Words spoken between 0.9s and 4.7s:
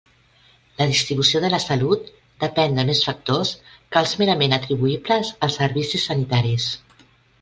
distribució de la salut depén de més factors que els merament